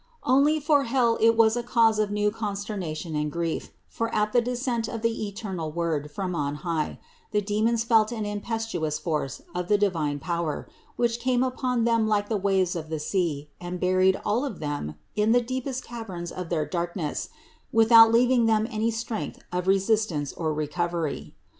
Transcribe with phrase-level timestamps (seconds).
[0.23, 4.41] Only for hell it was a cause of new consternation and grief; for at the
[4.41, 8.23] descent of the THE INCARNATION 105 eternal Word from on high, the demons felt an
[8.25, 12.89] impet uous force of the divine power, which came upon them like the waves of
[12.89, 17.29] the sea and buried all of them in the deepest caverns of their darkness
[17.71, 21.35] without leaving them any strength of resistance or recovery.